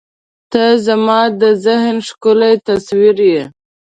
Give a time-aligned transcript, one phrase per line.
[0.51, 3.43] •ته زما د ذهن ښکلی تصویر یې.